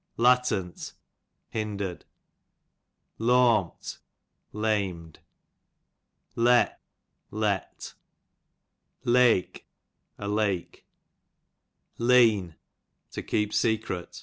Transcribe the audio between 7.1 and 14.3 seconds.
let. Leach, a lake. Lean, to keep secret. A.